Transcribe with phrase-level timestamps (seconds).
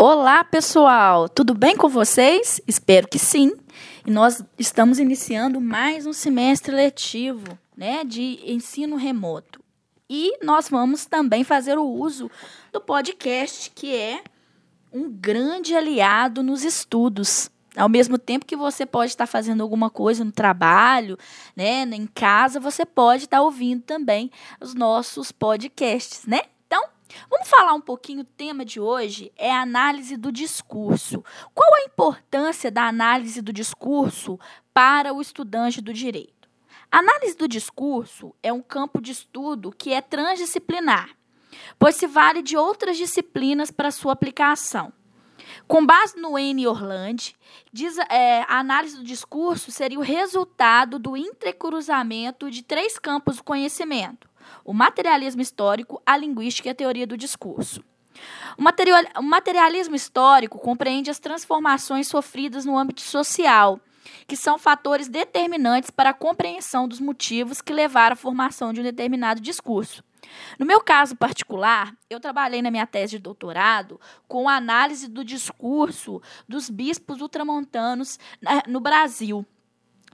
[0.00, 1.28] Olá, pessoal!
[1.28, 2.60] Tudo bem com vocês?
[2.68, 3.52] Espero que sim.
[4.06, 9.60] E nós estamos iniciando mais um semestre letivo, né, de ensino remoto.
[10.08, 12.30] E nós vamos também fazer o uso
[12.72, 14.22] do podcast, que é
[14.92, 17.50] um grande aliado nos estudos.
[17.76, 21.18] Ao mesmo tempo que você pode estar fazendo alguma coisa no trabalho,
[21.56, 26.42] né, em casa, você pode estar ouvindo também os nossos podcasts, né?
[27.30, 31.24] Vamos falar um pouquinho, o tema de hoje é a análise do discurso.
[31.54, 34.38] Qual a importância da análise do discurso
[34.72, 36.48] para o estudante do direito?
[36.90, 41.10] A análise do discurso é um campo de estudo que é transdisciplinar,
[41.78, 44.92] pois se vale de outras disciplinas para sua aplicação.
[45.66, 46.66] Com base no N.
[46.66, 47.36] Orlandi,
[47.72, 53.44] diz, é, a análise do discurso seria o resultado do entrecruzamento de três campos do
[53.44, 54.27] conhecimento:
[54.64, 57.82] o materialismo histórico, a linguística e a teoria do discurso.
[58.56, 63.80] O materialismo histórico compreende as transformações sofridas no âmbito social,
[64.26, 68.84] que são fatores determinantes para a compreensão dos motivos que levaram à formação de um
[68.84, 70.02] determinado discurso.
[70.58, 75.24] No meu caso particular, eu trabalhei na minha tese de doutorado com a análise do
[75.24, 79.46] discurso dos bispos ultramontanos né, no Brasil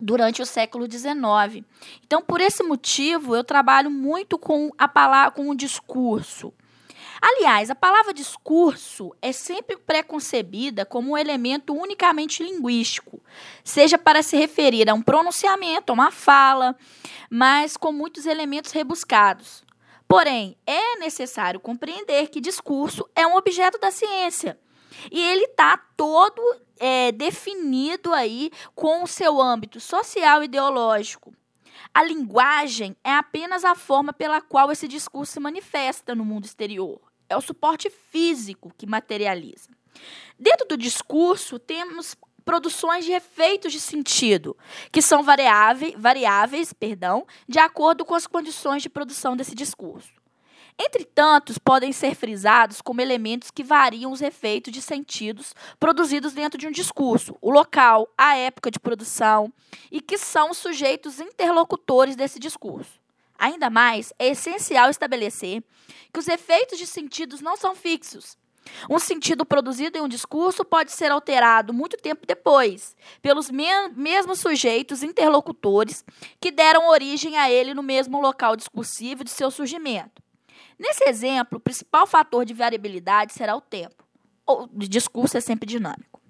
[0.00, 1.64] durante o século XIX.
[2.04, 6.52] Então, por esse motivo, eu trabalho muito com a palavra, com o discurso.
[7.20, 13.18] Aliás, a palavra discurso é sempre preconcebida como um elemento unicamente linguístico,
[13.62, 16.76] seja para se referir a um pronunciamento, a uma fala,
[17.30, 19.64] mas com muitos elementos rebuscados.
[20.06, 24.58] Porém, é necessário compreender que discurso é um objeto da ciência
[25.10, 26.42] e ele está todo
[26.78, 31.32] é, definido aí com o seu âmbito social e ideológico.
[31.92, 37.00] A linguagem é apenas a forma pela qual esse discurso se manifesta no mundo exterior.
[37.28, 39.70] É o suporte físico que materializa.
[40.38, 44.56] Dentro do discurso, temos produções de efeitos de sentido,
[44.92, 50.23] que são variáveis, variáveis perdão, de acordo com as condições de produção desse discurso.
[50.76, 56.66] Entretanto, podem ser frisados como elementos que variam os efeitos de sentidos produzidos dentro de
[56.66, 59.52] um discurso, o local, a época de produção
[59.90, 63.00] e que são os sujeitos interlocutores desse discurso.
[63.38, 65.62] Ainda mais, é essencial estabelecer
[66.12, 68.36] que os efeitos de sentidos não são fixos.
[68.90, 74.40] Um sentido produzido em um discurso pode ser alterado muito tempo depois, pelos me mesmos
[74.40, 76.04] sujeitos interlocutores
[76.40, 80.23] que deram origem a ele no mesmo local discursivo de seu surgimento.
[80.78, 84.04] Nesse exemplo, o principal fator de variabilidade será o tempo.
[84.46, 86.20] O discurso é sempre dinâmico.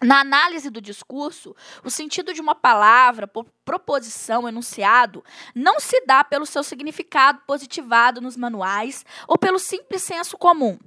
[0.00, 3.28] Na análise do discurso, o sentido de uma palavra,
[3.64, 5.24] proposição, enunciado,
[5.54, 10.78] não se dá pelo seu significado positivado nos manuais ou pelo simples senso comum,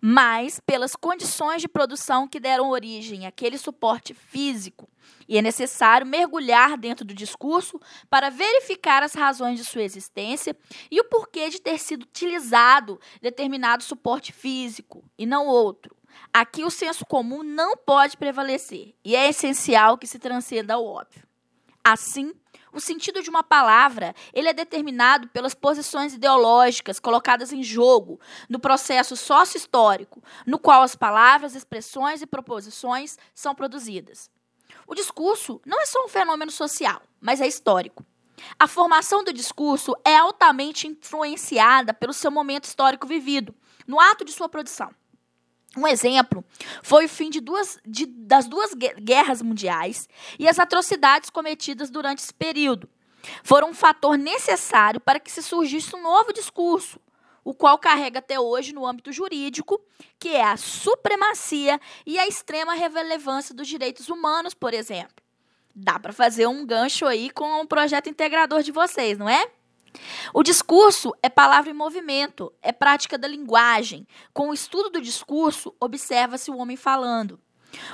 [0.00, 4.88] mas pelas condições de produção que deram origem àquele suporte físico
[5.28, 10.56] e é necessário mergulhar dentro do discurso para verificar as razões de sua existência
[10.90, 15.96] e o porquê de ter sido utilizado determinado suporte físico e não outro.
[16.32, 21.22] Aqui o senso comum não pode prevalecer e é essencial que se transcenda ao óbvio.
[21.82, 22.32] Assim,
[22.72, 28.58] o sentido de uma palavra, ele é determinado pelas posições ideológicas colocadas em jogo no
[28.58, 34.30] processo sócio-histórico, no qual as palavras, expressões e proposições são produzidas.
[34.86, 38.04] O discurso não é só um fenômeno social, mas é histórico.
[38.58, 43.54] A formação do discurso é altamente influenciada pelo seu momento histórico vivido,
[43.86, 44.90] no ato de sua produção.
[45.76, 46.44] Um exemplo
[46.82, 50.08] foi o fim de duas, de, das duas guerras mundiais
[50.38, 52.88] e as atrocidades cometidas durante esse período.
[53.44, 56.98] Foram um fator necessário para que se surgisse um novo discurso,
[57.44, 59.80] o qual carrega até hoje no âmbito jurídico,
[60.18, 65.14] que é a supremacia e a extrema relevância dos direitos humanos, por exemplo.
[65.74, 69.50] Dá para fazer um gancho aí com o projeto integrador de vocês, não é?
[70.32, 74.06] O discurso é palavra em movimento, é prática da linguagem.
[74.32, 77.40] Com o estudo do discurso, observa-se o homem falando.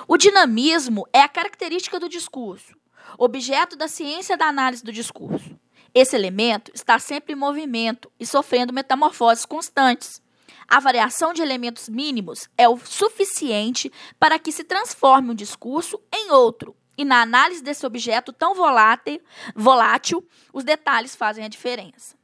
[0.08, 2.74] O dinamismo é a característica do discurso,
[3.18, 5.58] objeto da ciência da análise do discurso.
[5.94, 10.22] Esse elemento está sempre em movimento e sofrendo metamorfoses constantes.
[10.68, 16.30] A variação de elementos mínimos é o suficiente para que se transforme um discurso em
[16.30, 16.76] outro.
[16.96, 19.20] E na análise desse objeto tão volátil,
[19.54, 22.16] volátil os detalhes fazem a diferença.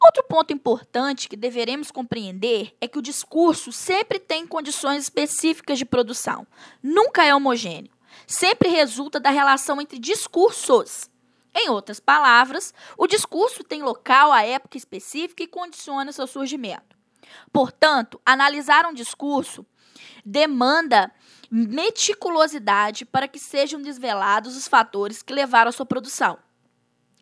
[0.00, 5.84] Outro ponto importante que deveremos compreender é que o discurso sempre tem condições específicas de
[5.84, 6.46] produção,
[6.82, 7.90] nunca é homogêneo.
[8.26, 11.10] Sempre resulta da relação entre discursos
[11.54, 16.96] em outras palavras, o discurso tem local, a época específica e condiciona seu surgimento.
[17.52, 19.64] Portanto, analisar um discurso
[20.24, 21.12] demanda
[21.56, 26.36] meticulosidade para que sejam desvelados os fatores que levaram à sua produção.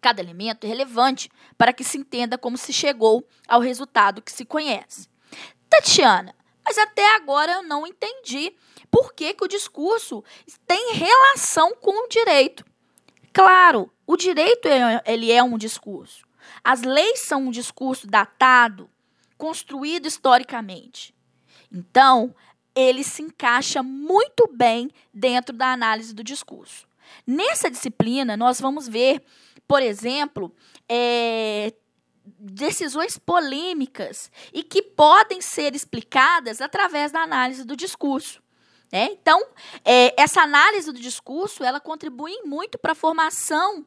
[0.01, 4.47] Cada elemento é relevante para que se entenda como se chegou ao resultado que se
[4.47, 5.07] conhece.
[5.69, 6.35] Tatiana,
[6.65, 8.57] mas até agora eu não entendi
[8.91, 10.25] por que, que o discurso
[10.67, 12.65] tem relação com o direito.
[13.35, 16.27] Claro, o direito é, ele é um discurso.
[16.65, 18.89] As leis são um discurso datado,
[19.37, 21.15] construído historicamente.
[21.71, 22.35] Então,
[22.75, 26.87] ele se encaixa muito bem dentro da análise do discurso.
[27.27, 29.23] Nessa disciplina, nós vamos ver,
[29.69, 30.55] por exemplo,
[30.89, 31.73] é,
[32.25, 38.43] decisões polêmicas e que podem ser explicadas através da análise do discurso.
[38.91, 39.09] Né?
[39.13, 39.43] Então,
[39.85, 43.85] é, essa análise do discurso ela contribui muito para a formação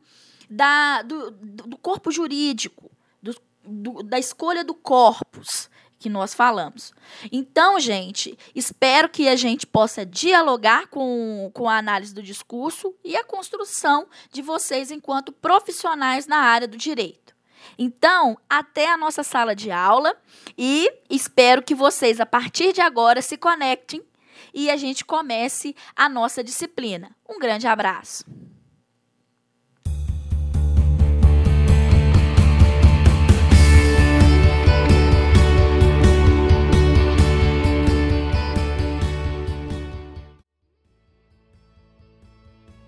[0.49, 2.91] da, do, do corpo jurídico,
[3.21, 6.93] do, do, da escolha do corpus que nós falamos.
[7.31, 13.15] Então, gente, espero que a gente possa dialogar com, com a análise do discurso e
[13.15, 17.35] a construção de vocês enquanto profissionais na área do direito.
[17.77, 20.15] Então, até a nossa sala de aula
[20.57, 24.01] e espero que vocês, a partir de agora, se conectem
[24.53, 27.15] e a gente comece a nossa disciplina.
[27.27, 28.23] Um grande abraço.